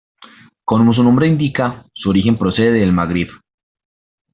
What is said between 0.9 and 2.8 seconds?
su nombre indica, su origen procede